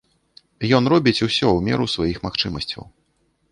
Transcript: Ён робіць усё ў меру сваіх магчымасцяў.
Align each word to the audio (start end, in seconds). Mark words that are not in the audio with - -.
Ён 0.77 0.83
робіць 0.93 1.17
усё 1.27 1.45
ў 1.45 1.67
меру 1.69 1.85
сваіх 1.95 2.17
магчымасцяў. 2.27 2.83